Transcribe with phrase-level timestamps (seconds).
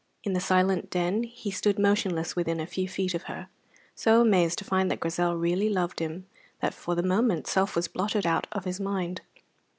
[0.23, 3.49] In the silent Den he stood motionless within a few feet of her,
[3.93, 6.25] so amazed to find that Grizel really loved him
[6.59, 9.21] that for the moment self was blotted out of his mind.